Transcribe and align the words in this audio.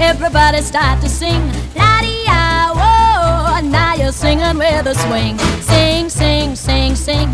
Everybody 0.00 0.62
start 0.62 1.02
to 1.02 1.08
sing, 1.08 1.40
la 1.76 2.00
di 2.00 2.24
ah, 2.28 2.72
whoa. 2.72 3.68
Now 3.68 3.94
you're 3.94 4.10
singing 4.10 4.56
with 4.56 4.86
a 4.86 4.94
swing. 4.94 5.36
Sing, 5.60 6.08
sing, 6.08 6.56
sing, 6.56 6.96
sing. 6.96 7.28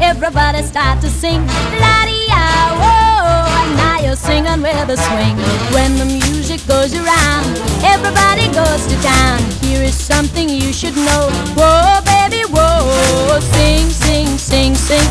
Everybody 0.00 0.62
start 0.62 1.00
to 1.00 1.08
sing, 1.10 1.44
la 1.82 2.06
di 2.06 2.26
ah, 2.30 2.78
whoa. 2.78 3.74
Now 3.74 3.98
you're 3.98 4.14
singing 4.14 4.62
with 4.62 4.94
a 4.94 4.96
swing. 4.96 5.36
When 5.74 5.98
the 5.98 6.06
music 6.06 6.64
goes 6.68 6.94
around, 6.94 7.50
everybody 7.82 8.46
goes 8.54 8.86
to 8.86 8.96
town. 9.02 9.42
Here 9.60 9.82
is 9.82 9.98
something 9.98 10.48
you 10.48 10.72
should 10.72 10.94
know. 10.94 11.30
Whoa, 11.58 11.98
baby, 12.06 12.46
whoa. 12.46 13.40
Sing, 13.40 13.90
sing, 13.90 14.38
sing, 14.38 14.74
sing. 14.76 15.10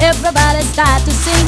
Everybody 0.00 0.62
start 0.62 1.02
to 1.02 1.10
sing, 1.10 1.46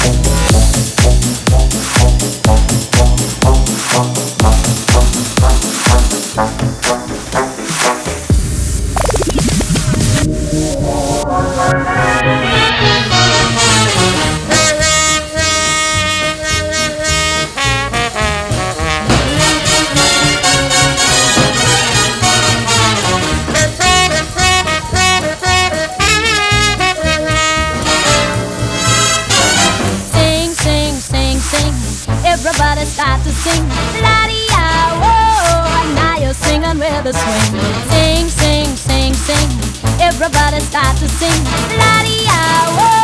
Sing, 0.00 0.49
Start 33.00 33.22
to 33.24 33.32
sing. 33.32 33.64
La 34.02 34.26
di 34.28 34.44
ah, 34.52 34.92
whoa. 35.00 35.94
Now 35.94 36.18
you're 36.18 36.34
singing 36.34 36.78
with 36.78 37.06
a 37.06 37.14
swing. 37.14 37.56
Sing, 37.88 38.28
sing, 38.28 38.76
sing, 38.76 39.14
sing. 39.14 39.48
Everybody 39.98 40.60
start 40.60 40.98
to 40.98 41.08
sing. 41.08 41.40
La 41.80 42.02
di 42.04 42.26
ah, 42.28 42.76
whoa. 42.76 42.99